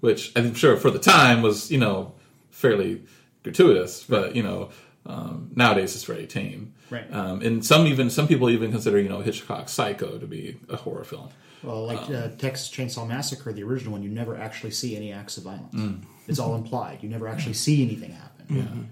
which 0.00 0.32
I'm 0.36 0.54
sure 0.54 0.76
for 0.76 0.90
the 0.90 0.98
time 0.98 1.42
was, 1.42 1.70
you 1.70 1.78
know, 1.78 2.14
fairly 2.50 3.02
gratuitous, 3.42 4.04
but 4.04 4.36
you 4.36 4.42
know, 4.42 4.70
um, 5.06 5.50
nowadays 5.54 5.94
it's 5.94 6.04
very 6.04 6.26
tame. 6.26 6.74
Right. 6.90 7.12
Um, 7.12 7.42
and 7.42 7.64
some 7.64 7.86
even 7.86 8.10
some 8.10 8.28
people 8.28 8.50
even 8.50 8.70
consider 8.70 8.98
you 8.98 9.08
know 9.08 9.20
Hitchcock's 9.20 9.72
Psycho 9.72 10.18
to 10.18 10.26
be 10.26 10.58
a 10.68 10.76
horror 10.76 11.04
film. 11.04 11.28
Well, 11.62 11.86
like 11.86 12.08
Um, 12.08 12.14
uh, 12.14 12.28
Texas 12.36 12.70
Chainsaw 12.70 13.06
Massacre, 13.06 13.52
the 13.52 13.64
original 13.64 13.92
one, 13.92 14.02
you 14.02 14.10
never 14.10 14.36
actually 14.36 14.70
see 14.70 14.96
any 14.96 15.12
acts 15.12 15.36
of 15.38 15.44
violence. 15.44 15.74
Mm. 15.74 16.02
It's 16.28 16.38
all 16.38 16.54
implied. 16.54 17.02
You 17.02 17.08
never 17.08 17.26
actually 17.26 17.54
see 17.54 17.82
anything 17.82 18.12
happen. 18.12 18.90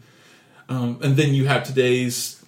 Um, 0.68 0.98
and 1.00 1.16
then 1.16 1.32
you 1.32 1.46
have 1.46 1.62
today's 1.62 2.44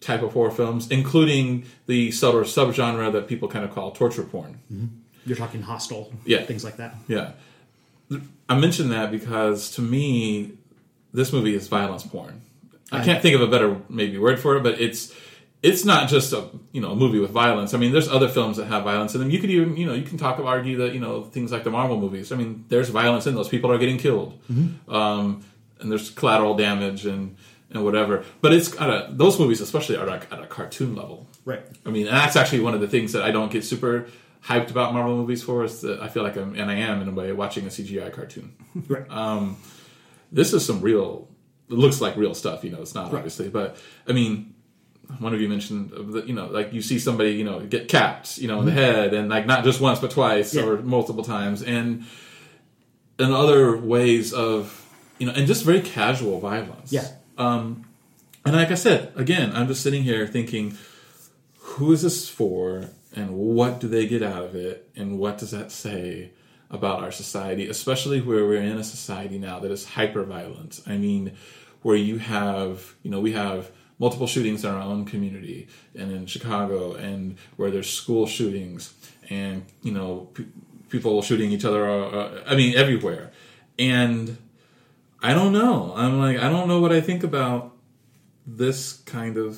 type 0.00 0.22
of 0.22 0.32
horror 0.32 0.50
films, 0.50 0.90
including 0.90 1.64
the 1.86 2.08
of 2.08 2.46
subgenre 2.46 3.12
that 3.12 3.28
people 3.28 3.48
kind 3.48 3.64
of 3.64 3.70
call 3.74 3.90
torture 3.92 4.22
porn. 4.22 4.58
You're 5.26 5.36
talking 5.36 5.62
Hostel, 5.62 6.12
Yeah. 6.24 6.42
things 6.44 6.64
like 6.64 6.78
that. 6.78 6.94
Yeah. 7.06 7.32
I 8.48 8.58
mentioned 8.58 8.90
that 8.92 9.10
because 9.10 9.70
to 9.72 9.82
me, 9.82 10.52
this 11.12 11.32
movie 11.32 11.54
is 11.54 11.68
violence 11.68 12.02
porn. 12.02 12.42
I 12.90 13.04
can't 13.04 13.22
think 13.22 13.36
of 13.36 13.40
a 13.42 13.46
better 13.46 13.76
maybe 13.88 14.18
word 14.18 14.40
for 14.40 14.56
it, 14.56 14.62
but 14.64 14.80
it's 14.80 15.14
it's 15.62 15.84
not 15.84 16.08
just 16.08 16.32
a 16.32 16.48
you 16.72 16.80
know 16.80 16.90
a 16.92 16.96
movie 16.96 17.20
with 17.20 17.30
violence. 17.30 17.72
I 17.74 17.78
mean, 17.78 17.92
there's 17.92 18.08
other 18.08 18.26
films 18.28 18.56
that 18.56 18.66
have 18.66 18.82
violence 18.82 19.14
in 19.14 19.20
them. 19.20 19.30
You 19.30 19.38
could 19.38 19.50
even 19.50 19.76
you 19.76 19.86
know 19.86 19.92
you 19.92 20.02
can 20.02 20.18
talk 20.18 20.38
about 20.38 20.48
argue 20.48 20.78
that 20.78 20.92
you 20.94 20.98
know 20.98 21.22
things 21.22 21.52
like 21.52 21.62
the 21.62 21.70
Marvel 21.70 22.00
movies. 22.00 22.32
I 22.32 22.36
mean, 22.36 22.64
there's 22.68 22.88
violence 22.88 23.26
in 23.28 23.34
those. 23.36 23.48
People 23.48 23.70
are 23.70 23.78
getting 23.78 23.98
killed, 23.98 24.40
um, 24.88 25.44
and 25.78 25.90
there's 25.90 26.10
collateral 26.10 26.54
damage 26.56 27.06
and 27.06 27.36
and 27.72 27.84
whatever. 27.84 28.24
But 28.40 28.52
it's 28.52 28.78
at 28.80 28.88
a, 28.90 29.08
those 29.10 29.38
movies 29.38 29.60
especially 29.60 29.96
are 29.96 30.06
like 30.06 30.32
at 30.32 30.40
a 30.42 30.46
cartoon 30.46 30.94
level. 30.94 31.26
Right. 31.44 31.62
I 31.86 31.90
mean, 31.90 32.06
and 32.06 32.16
that's 32.16 32.36
actually 32.36 32.60
one 32.60 32.74
of 32.74 32.80
the 32.80 32.88
things 32.88 33.12
that 33.12 33.22
I 33.22 33.30
don't 33.30 33.50
get 33.50 33.64
super 33.64 34.06
hyped 34.44 34.70
about 34.70 34.92
Marvel 34.94 35.16
movies 35.16 35.42
for 35.42 35.64
is 35.64 35.80
that 35.82 36.00
I 36.00 36.08
feel 36.08 36.22
like 36.22 36.36
I'm, 36.36 36.54
and 36.54 36.70
I 36.70 36.74
am 36.74 37.02
in 37.02 37.08
a 37.08 37.12
way, 37.12 37.30
watching 37.32 37.64
a 37.66 37.68
CGI 37.68 38.12
cartoon. 38.12 38.54
Right. 38.88 39.06
This 40.32 40.52
is 40.52 40.64
some 40.64 40.80
real, 40.80 41.28
it 41.68 41.74
looks 41.74 42.00
like 42.00 42.16
real 42.16 42.34
stuff, 42.34 42.62
you 42.64 42.70
know, 42.70 42.80
it's 42.82 42.94
not 42.94 43.12
obviously, 43.12 43.48
but 43.48 43.76
I 44.06 44.12
mean, 44.12 44.54
one 45.18 45.34
of 45.34 45.40
you 45.40 45.48
mentioned, 45.48 45.92
uh, 45.92 46.02
that, 46.12 46.28
you 46.28 46.34
know, 46.34 46.46
like 46.46 46.72
you 46.72 46.82
see 46.82 47.00
somebody, 47.00 47.32
you 47.32 47.42
know, 47.44 47.58
get 47.60 47.88
capped, 47.88 48.38
you 48.38 48.46
know, 48.46 48.60
in 48.60 48.66
the 48.66 48.70
head 48.72 49.12
and 49.12 49.28
like 49.28 49.44
not 49.44 49.64
just 49.64 49.80
once, 49.80 49.98
but 49.98 50.12
twice 50.12 50.54
Yeah. 50.54 50.62
or 50.66 50.76
multiple 50.82 51.24
times. 51.24 51.62
And, 51.62 52.04
and 53.18 53.32
other 53.34 53.76
ways 53.76 54.32
of, 54.32 54.76
you 55.18 55.26
know, 55.26 55.32
and 55.32 55.46
just 55.48 55.64
very 55.64 55.80
casual 55.80 56.38
violence. 56.40 56.92
Yeah. 56.92 57.08
Um, 57.40 57.86
and 58.44 58.54
like 58.54 58.70
I 58.70 58.74
said, 58.74 59.12
again, 59.16 59.52
I'm 59.54 59.66
just 59.66 59.82
sitting 59.82 60.02
here 60.02 60.26
thinking, 60.26 60.76
who 61.58 61.92
is 61.92 62.02
this 62.02 62.28
for? 62.28 62.90
And 63.14 63.34
what 63.34 63.80
do 63.80 63.88
they 63.88 64.06
get 64.06 64.22
out 64.22 64.44
of 64.44 64.54
it? 64.54 64.88
And 64.94 65.18
what 65.18 65.38
does 65.38 65.50
that 65.50 65.72
say 65.72 66.30
about 66.70 67.02
our 67.02 67.10
society 67.10 67.68
especially 67.68 68.20
where 68.20 68.46
we're 68.46 68.62
in 68.62 68.78
a 68.78 68.84
society 68.84 69.38
now 69.38 69.58
that 69.58 69.72
is 69.72 69.84
hyper 69.84 70.22
violent 70.22 70.80
i 70.86 70.96
mean 70.96 71.36
where 71.82 71.96
you 71.96 72.18
have 72.18 72.94
you 73.02 73.10
know 73.10 73.18
we 73.18 73.32
have 73.32 73.72
multiple 73.98 74.28
shootings 74.28 74.64
in 74.64 74.70
our 74.70 74.80
own 74.80 75.04
community 75.04 75.66
and 75.96 76.12
in 76.12 76.26
chicago 76.26 76.94
and 76.94 77.36
where 77.56 77.72
there's 77.72 77.90
school 77.90 78.24
shootings 78.24 78.94
and 79.30 79.64
you 79.82 79.90
know 79.90 80.28
pe- 80.34 80.44
people 80.90 81.22
shooting 81.22 81.50
each 81.50 81.64
other 81.64 81.88
uh, 81.88 82.42
i 82.46 82.54
mean 82.54 82.76
everywhere. 82.76 83.30
And 83.78 84.36
i 85.22 85.32
don't 85.34 85.52
know 85.52 85.92
i'm 85.96 86.18
like 86.18 86.38
i 86.38 86.48
don't 86.48 86.68
know 86.68 86.80
what 86.80 86.92
i 86.92 87.00
think 87.00 87.22
about 87.22 87.76
this 88.46 88.94
kind 89.06 89.36
of 89.36 89.56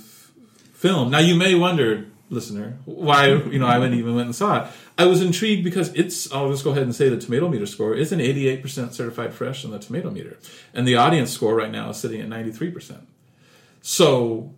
film. 0.82 1.10
Now 1.10 1.18
you 1.18 1.34
may 1.34 1.54
wonder, 1.54 2.06
listener, 2.28 2.78
why 2.84 3.28
you 3.28 3.58
know 3.58 3.66
I 3.66 3.78
went 3.78 3.94
even 3.94 4.14
went 4.14 4.26
and 4.26 4.34
saw 4.34 4.64
it. 4.64 4.70
I 4.98 5.06
was 5.06 5.22
intrigued 5.22 5.64
because 5.64 5.92
it's. 5.94 6.30
I'll 6.32 6.50
just 6.50 6.64
go 6.64 6.70
ahead 6.70 6.82
and 6.82 6.94
say 6.94 7.08
the 7.08 7.16
tomato 7.16 7.48
meter 7.48 7.66
score 7.66 7.94
is 7.94 8.12
an 8.12 8.18
88% 8.18 8.92
certified 8.92 9.32
fresh 9.32 9.64
on 9.64 9.70
the 9.70 9.78
tomato 9.78 10.10
meter, 10.10 10.38
and 10.74 10.86
the 10.86 10.96
audience 10.96 11.30
score 11.30 11.54
right 11.54 11.70
now 11.70 11.90
is 11.90 11.96
sitting 11.98 12.20
at 12.20 12.28
93%. 12.28 13.06
So 13.80 14.52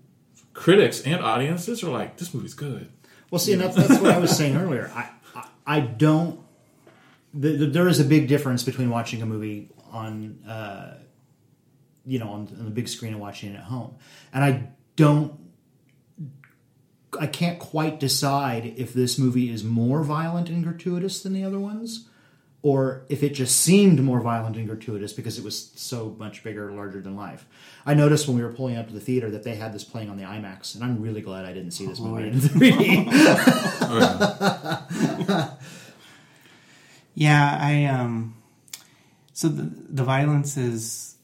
critics 0.52 1.00
and 1.02 1.22
audiences 1.22 1.82
are 1.82 1.90
like, 1.90 2.16
this 2.18 2.34
movie's 2.34 2.54
good. 2.54 2.90
Well, 3.30 3.38
see, 3.38 3.52
and 3.52 3.62
that's, 3.62 3.74
that's 3.74 4.00
what 4.00 4.12
I 4.12 4.18
was 4.18 4.36
saying 4.36 4.56
earlier. 4.56 4.90
I, 4.94 5.10
I, 5.34 5.46
I 5.66 5.80
don't. 5.80 6.40
The, 7.32 7.56
the, 7.56 7.66
there 7.66 7.88
is 7.88 7.98
a 8.00 8.04
big 8.04 8.28
difference 8.28 8.62
between 8.62 8.90
watching 8.90 9.20
a 9.20 9.26
movie 9.26 9.68
on, 9.94 10.42
uh, 10.46 10.98
you 12.04 12.18
know, 12.18 12.28
on, 12.28 12.48
on 12.58 12.64
the 12.64 12.70
big 12.70 12.88
screen 12.88 13.12
and 13.12 13.20
watching 13.20 13.52
it 13.54 13.56
at 13.56 13.64
home, 13.64 13.94
and 14.32 14.44
I 14.44 14.68
don't. 14.96 15.40
I 17.20 17.28
can't 17.28 17.60
quite 17.60 18.00
decide 18.00 18.74
if 18.76 18.92
this 18.92 19.20
movie 19.20 19.48
is 19.48 19.62
more 19.62 20.02
violent 20.02 20.48
and 20.48 20.64
gratuitous 20.64 21.22
than 21.22 21.32
the 21.32 21.44
other 21.44 21.60
ones, 21.60 22.08
or 22.60 23.06
if 23.08 23.22
it 23.22 23.34
just 23.34 23.60
seemed 23.60 24.02
more 24.02 24.20
violent 24.20 24.56
and 24.56 24.66
gratuitous 24.66 25.12
because 25.12 25.38
it 25.38 25.44
was 25.44 25.70
so 25.76 26.16
much 26.18 26.42
bigger, 26.42 26.72
larger 26.72 27.00
than 27.00 27.14
life. 27.14 27.46
I 27.86 27.94
noticed 27.94 28.26
when 28.26 28.36
we 28.36 28.42
were 28.42 28.52
pulling 28.52 28.76
up 28.76 28.88
to 28.88 28.92
the 28.92 28.98
theater 28.98 29.30
that 29.30 29.44
they 29.44 29.54
had 29.54 29.72
this 29.72 29.84
playing 29.84 30.10
on 30.10 30.16
the 30.16 30.24
IMAX, 30.24 30.74
and 30.74 30.82
I'm 30.82 31.00
really 31.00 31.20
glad 31.20 31.44
I 31.44 31.52
didn't 31.52 31.70
see 31.70 31.86
this 31.86 32.00
movie 32.00 32.26
in 32.26 32.40
3D. 32.40 33.06
Yeah, 37.14 37.58
I 37.60 37.84
um 37.84 38.33
so 39.34 39.48
the 39.48 39.70
the 39.90 40.04
violence 40.04 40.56
is 40.56 41.16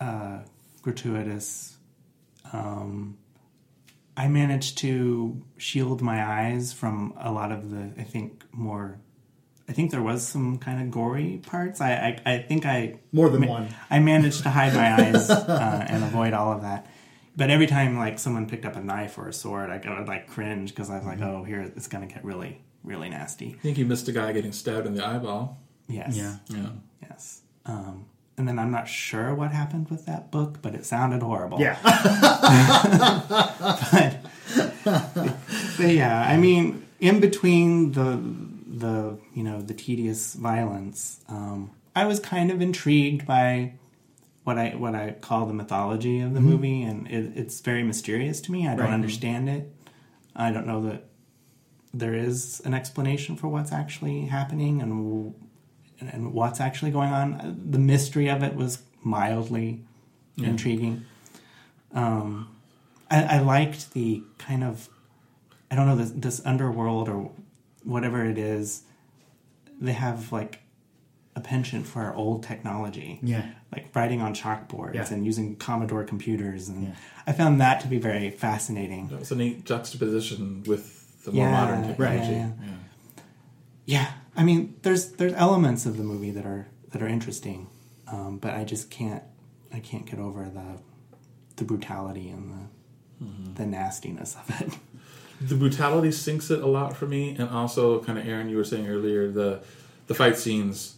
uh 0.00 0.38
gratuitous. 0.82 1.76
Um 2.52 3.18
I 4.16 4.28
managed 4.28 4.78
to 4.78 5.42
shield 5.58 6.00
my 6.00 6.24
eyes 6.24 6.72
from 6.72 7.12
a 7.18 7.30
lot 7.32 7.50
of 7.52 7.70
the 7.70 7.92
I 8.00 8.04
think 8.04 8.44
more 8.52 8.98
I 9.68 9.72
think 9.72 9.90
there 9.90 10.02
was 10.02 10.26
some 10.26 10.58
kind 10.58 10.80
of 10.82 10.90
gory 10.90 11.40
parts. 11.44 11.80
I 11.80 11.92
I, 12.26 12.32
I 12.34 12.38
think 12.38 12.64
I 12.66 13.00
More 13.12 13.28
than 13.28 13.40
ma- 13.42 13.46
one. 13.46 13.74
I 13.90 13.98
managed 13.98 14.42
to 14.44 14.50
hide 14.50 14.74
my 14.74 14.88
eyes 15.02 15.28
uh, 15.30 15.86
and 15.88 16.04
avoid 16.04 16.32
all 16.32 16.52
of 16.52 16.62
that. 16.62 16.86
But 17.36 17.50
every 17.50 17.66
time 17.66 17.96
like 17.98 18.18
someone 18.20 18.46
picked 18.48 18.64
up 18.64 18.76
a 18.76 18.80
knife 18.80 19.18
or 19.18 19.26
a 19.26 19.32
sword, 19.32 19.70
I 19.70 19.80
would 19.98 20.06
like 20.06 20.28
cringe 20.28 20.70
because 20.70 20.88
I 20.88 20.98
was 20.98 21.06
like, 21.06 21.20
"Oh, 21.20 21.42
here 21.42 21.62
it's 21.76 21.88
gonna 21.88 22.06
get 22.06 22.24
really, 22.24 22.60
really 22.84 23.08
nasty." 23.08 23.56
I 23.58 23.62
think 23.62 23.76
you 23.78 23.86
missed 23.86 24.06
a 24.06 24.12
guy 24.12 24.32
getting 24.32 24.52
stabbed 24.52 24.86
in 24.86 24.94
the 24.94 25.04
eyeball. 25.04 25.58
Yes. 25.88 26.14
Yeah. 26.16 26.36
Yeah. 26.48 26.68
Yes. 27.08 27.42
Um, 27.66 28.06
and 28.36 28.48
then 28.48 28.58
I'm 28.58 28.70
not 28.70 28.88
sure 28.88 29.34
what 29.34 29.52
happened 29.52 29.88
with 29.90 30.06
that 30.06 30.30
book, 30.32 30.58
but 30.60 30.74
it 30.74 30.84
sounded 30.84 31.22
horrible. 31.22 31.60
yeah. 31.60 31.78
But 34.84 35.92
yeah, 35.92 36.26
I 36.28 36.36
mean, 36.36 36.84
in 37.00 37.20
between 37.20 37.92
the 37.92 38.20
the 38.66 39.18
you 39.34 39.42
know 39.42 39.60
the 39.62 39.74
tedious 39.74 40.34
violence, 40.34 41.20
um, 41.28 41.70
I 41.96 42.04
was 42.06 42.20
kind 42.20 42.50
of 42.50 42.60
intrigued 42.60 43.26
by 43.26 43.74
what 44.44 44.58
I 44.58 44.70
what 44.70 44.94
I 44.94 45.12
call 45.20 45.46
the 45.46 45.54
mythology 45.54 46.20
of 46.20 46.34
the 46.34 46.40
movie, 46.40 46.82
and 46.82 47.06
it, 47.08 47.32
it's 47.36 47.60
very 47.60 47.82
mysterious 47.82 48.40
to 48.42 48.52
me. 48.52 48.66
I 48.68 48.76
don't 48.76 48.86
Right. 48.86 48.94
understand 48.94 49.48
it. 49.48 49.72
I 50.36 50.50
don't 50.52 50.66
know 50.66 50.82
that 50.82 51.04
there 51.92 52.14
is 52.14 52.60
an 52.64 52.74
explanation 52.74 53.36
for 53.36 53.48
what's 53.48 53.72
actually 53.72 54.26
happening 54.26 54.82
and 54.82 55.34
and, 56.00 56.12
and 56.12 56.32
what's 56.32 56.60
actually 56.60 56.90
going 56.90 57.10
on. 57.12 57.60
The 57.70 57.78
mystery 57.78 58.28
of 58.28 58.42
it 58.42 58.54
was 58.54 58.82
mildly 59.02 59.82
intriguing. 60.36 61.04
Um, 61.92 62.54
I, 63.10 63.36
I 63.36 63.38
liked 63.40 63.92
the 63.92 64.22
kind 64.38 64.64
of 64.64 64.88
I 65.70 65.76
don't 65.76 65.86
know 65.86 65.96
this, 65.96 66.10
this 66.14 66.44
underworld 66.46 67.08
or 67.08 67.30
whatever 67.82 68.24
it 68.24 68.38
is. 68.38 68.82
They 69.80 69.92
have 69.92 70.30
like 70.32 70.60
a 71.36 71.40
penchant 71.40 71.84
for 71.86 72.14
old 72.14 72.44
technology, 72.44 73.18
Yeah. 73.22 73.44
like 73.72 73.88
writing 73.94 74.20
on 74.20 74.34
chalkboards 74.34 74.94
Yeah. 74.94 75.12
and 75.12 75.26
using 75.26 75.56
Commodore 75.56 76.04
computers, 76.04 76.68
and 76.68 76.84
Yeah. 76.84 76.94
I 77.26 77.32
found 77.32 77.60
that 77.60 77.80
to 77.80 77.88
be 77.88 77.98
very 77.98 78.30
fascinating. 78.30 79.08
That 79.08 79.18
was 79.20 79.32
a 79.32 79.36
neat 79.36 79.64
juxtaposition 79.64 80.62
with 80.64 81.24
the 81.24 81.32
more 81.32 81.46
Yeah, 81.46 81.50
modern 81.50 81.80
right, 81.96 82.20
technology. 82.20 82.32
yeah. 82.32 82.50
Yeah. 82.66 82.72
Yeah, 83.86 84.12
I 84.36 84.42
mean, 84.44 84.76
there's 84.82 85.12
there's 85.12 85.32
elements 85.34 85.86
of 85.86 85.96
the 85.96 86.02
movie 86.04 86.30
that 86.32 86.44
are 86.46 86.68
that 86.90 87.02
are 87.02 87.08
interesting, 87.08 87.68
um, 88.08 88.38
but 88.38 88.54
I 88.54 88.64
just 88.64 88.90
can't 88.90 89.22
I 89.72 89.80
can't 89.80 90.06
get 90.06 90.18
over 90.18 90.44
the 90.44 90.80
the 91.56 91.64
brutality 91.64 92.28
and 92.30 92.50
the 92.50 92.64
Mm-hmm. 93.22 93.54
the 93.54 93.64
nastiness 93.64 94.34
of 94.36 94.60
it. 94.60 94.74
the 95.40 95.54
brutality 95.54 96.10
sinks 96.10 96.50
it 96.50 96.60
a 96.60 96.66
lot 96.66 96.96
for 96.96 97.06
me, 97.06 97.36
and 97.38 97.48
also 97.48 98.02
kind 98.02 98.18
of 98.18 98.26
Aaron, 98.26 98.48
you 98.48 98.56
were 98.56 98.64
saying 98.64 98.88
earlier 98.88 99.30
the 99.30 99.60
the 100.08 100.14
fight 100.14 100.36
scenes 100.36 100.96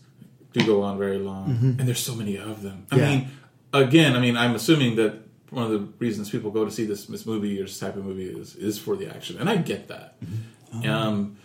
do 0.55 0.64
go 0.64 0.83
on 0.83 0.97
very 0.99 1.19
long, 1.19 1.50
and 1.78 1.81
there's 1.81 2.00
so 2.02 2.14
many 2.14 2.37
of 2.38 2.62
them. 2.62 2.87
I 2.90 2.97
Yeah. 2.97 3.11
mean, 3.11 3.28
again, 3.75 4.16
I 4.16 4.21
mean, 4.21 4.35
I'm 4.37 4.55
assuming 4.55 4.97
that 4.97 5.12
one 5.50 5.64
of 5.64 5.71
the 5.71 5.87
reasons 5.99 6.31
people 6.31 6.50
go 6.50 6.64
to 6.64 6.71
see 6.71 6.87
this 6.87 7.05
this 7.05 7.26
movie 7.26 7.61
or 7.61 7.64
this 7.64 7.78
type 7.78 7.97
of 7.97 8.05
movie 8.07 8.28
is 8.28 8.57
is 8.57 8.78
for 8.78 8.97
the 8.97 9.07
action, 9.14 9.37
and 9.38 9.49
I 9.50 9.57
get 9.59 9.88
that. 9.88 10.16
Um, 10.88 11.37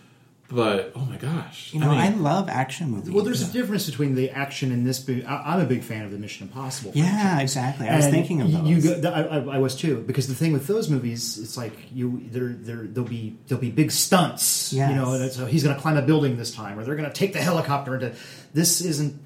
but 0.54 0.92
oh 0.94 1.00
my 1.06 1.16
gosh, 1.16 1.72
You 1.72 1.80
know, 1.80 1.90
I 1.90 2.06
I, 2.06 2.08
love 2.10 2.48
action 2.48 2.90
movies. 2.90 3.10
Well, 3.10 3.24
there's 3.24 3.42
a 3.48 3.52
difference 3.52 3.86
between 3.86 4.14
the 4.14 4.30
action 4.30 4.70
in 4.70 4.84
this. 4.84 5.06
movie. 5.08 5.24
I, 5.24 5.54
I'm 5.54 5.60
a 5.60 5.64
big 5.64 5.82
fan 5.82 6.04
of 6.04 6.10
the 6.10 6.18
Mission 6.18 6.46
Impossible. 6.46 6.92
yeah, 6.94 7.04
franchise. 7.10 7.42
exactly. 7.42 7.88
I 7.88 7.96
was 7.96 8.06
thinking 8.08 8.40
of 8.42 8.52
those. 8.52 8.68
You 8.68 9.00
go, 9.00 9.10
I, 9.10 9.22
I, 9.22 9.38
I 9.56 9.58
was 9.58 9.74
too 9.74 10.02
because 10.06 10.28
the 10.28 10.34
thing 10.34 10.52
with 10.52 10.66
those 10.66 10.90
movies, 10.90 11.38
it's 11.38 11.56
like 11.56 11.72
you 11.92 12.22
there 12.30 12.48
there 12.48 12.86
there'll 12.86 13.08
be 13.08 13.36
there'll 13.48 13.60
be 13.62 13.70
big 13.70 13.90
stunts, 13.90 14.72
Yes. 14.72 14.90
you 14.90 14.96
know. 14.96 15.28
So 15.28 15.46
he's 15.46 15.62
going 15.64 15.74
to 15.74 15.80
climb 15.80 15.96
a 15.96 16.02
building 16.02 16.36
this 16.36 16.54
time, 16.54 16.78
or 16.78 16.84
they're 16.84 16.96
going 16.96 17.08
to 17.08 17.14
take 17.14 17.32
the 17.32 17.40
helicopter 17.42 17.94
into. 17.94 18.14
This 18.52 18.80
isn't 18.82 19.20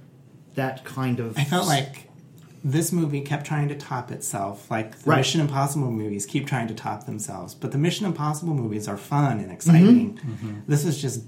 that 0.54 0.84
kind 0.84 1.20
of. 1.20 1.36
I 1.36 1.44
felt 1.44 1.66
like 1.66 2.08
this 2.68 2.90
movie 2.90 3.20
kept 3.20 3.46
trying 3.46 3.68
to 3.68 3.76
top 3.76 4.10
itself. 4.10 4.68
Like 4.70 4.98
the 4.98 5.10
Right. 5.10 5.18
Mission 5.18 5.40
Impossible 5.40 5.90
movies 5.92 6.26
keep 6.26 6.46
trying 6.48 6.66
to 6.66 6.74
top 6.74 7.06
themselves, 7.06 7.54
but 7.54 7.70
the 7.70 7.78
Mission 7.78 8.06
Impossible 8.06 8.54
movies 8.54 8.88
are 8.88 8.96
fun 8.96 9.38
and 9.38 9.52
exciting. 9.52 10.16
Mm-hmm. 10.18 10.54
This 10.66 10.84
is 10.84 11.00
just 11.00 11.24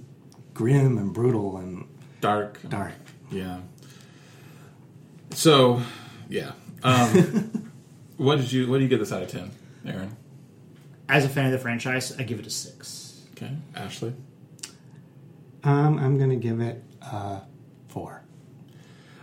grim 0.53 0.99
and 0.99 1.13
brutal 1.15 1.57
and 1.59 1.87
dark, 2.21 2.59
dark. 2.69 2.93
yeah. 3.31 3.61
So, 5.31 5.81
yeah. 6.29 6.53
Um, 6.83 7.71
what 8.17 8.37
did 8.41 8.51
you 8.51 8.69
what 8.69 8.79
do 8.79 8.83
you 8.83 8.89
get 8.89 8.99
this 8.99 9.13
out 9.13 9.23
of 9.23 9.29
ten, 9.29 9.51
Aaron? 9.87 10.17
as 11.09 11.25
a 11.25 11.29
fan 11.29 11.47
of 11.47 11.53
the 11.53 11.59
franchise, 11.59 12.15
I 12.19 12.23
give 12.25 12.39
it 12.41 12.47
a 12.47 12.51
six. 12.51 13.23
Okay, 13.33 13.51
Ashley. 13.77 14.13
Um, 15.65 15.99
I'm 15.99 16.19
going 16.19 16.31
to 16.31 16.37
give 16.37 16.61
it 16.61 16.83
a 17.01 17.43
four. 17.89 18.23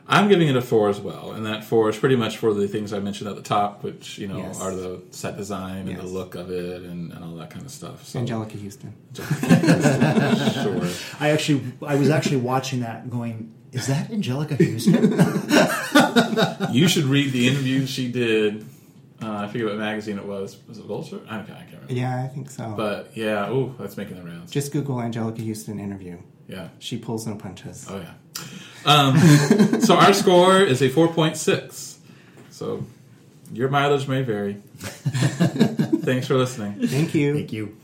I'm 0.07 0.27
giving 0.29 0.47
it 0.47 0.55
a 0.55 0.61
four 0.61 0.89
as 0.89 0.99
well, 0.99 1.31
and 1.31 1.45
that 1.47 1.63
four 1.63 1.89
is 1.89 1.97
pretty 1.97 2.15
much 2.15 2.37
for 2.37 2.53
the 2.53 2.67
things 2.67 2.93
I 2.93 2.99
mentioned 2.99 3.27
at 3.29 3.35
the 3.35 3.41
top, 3.41 3.83
which 3.83 4.17
you 4.19 4.27
know 4.27 4.37
Yes. 4.37 4.61
are 4.61 4.71
the 4.75 5.01
set 5.09 5.35
design 5.37 5.87
and 5.87 5.97
the 5.97 6.03
look 6.05 6.35
of 6.35 6.51
it 6.51 6.83
and, 6.83 7.11
and 7.11 7.23
all 7.23 7.35
that 7.37 7.49
kind 7.49 7.65
of 7.65 7.71
stuff. 7.71 8.05
So, 8.05 8.19
Anjelica 8.19 8.61
Huston. 8.63 8.93
sure. 9.15 10.89
I 11.19 11.29
actually, 11.31 11.63
I 11.85 11.95
was 11.95 12.09
actually 12.09 12.37
watching 12.37 12.81
that, 12.81 13.09
going, 13.09 13.51
"Is 13.71 13.87
that 13.87 14.09
Anjelica 14.09 14.57
Huston?" 14.59 15.15
You 16.73 16.87
should 16.87 17.05
read 17.05 17.31
the 17.31 17.47
interview 17.47 17.85
she 17.85 18.11
did. 18.11 18.65
Uh, 19.21 19.31
I 19.31 19.47
forget 19.47 19.67
what 19.67 19.77
magazine 19.77 20.17
it 20.17 20.25
was. 20.25 20.57
Was 20.67 20.77
it 20.77 20.85
Vulture? 20.85 21.21
I 21.27 21.37
can't, 21.37 21.51
I 21.51 21.53
can't 21.63 21.71
remember. 21.73 21.93
Yeah, 21.93 22.23
I 22.23 22.27
think 22.27 22.49
so. 22.49 22.73
But 22.75 23.11
yeah, 23.15 23.49
ooh, 23.49 23.73
that's 23.79 23.95
making 23.97 24.17
the 24.17 24.23
rounds. 24.23 24.51
Just 24.51 24.71
Google 24.73 24.97
Anjelica 24.97 25.45
Huston 25.47 25.79
interview. 25.79 26.17
yeah. 26.47 26.67
She 26.79 26.97
pulls 26.97 27.25
no 27.25 27.35
punches. 27.35 27.87
Oh 27.89 27.97
yeah. 27.97 28.13
Um, 28.85 29.17
so 29.81 29.95
our 29.95 30.13
score 30.13 30.59
is 30.61 30.81
a 30.81 30.89
four 30.89 31.07
point 31.07 31.37
six. 31.37 31.97
So 32.51 32.85
your 33.51 33.69
mileage 33.69 34.07
may 34.07 34.21
vary. 34.21 34.53
Thanks 34.77 36.27
for 36.27 36.35
listening. 36.35 36.87
Thank 36.87 37.15
you. 37.15 37.33
Thank 37.33 37.53
you. 37.53 37.75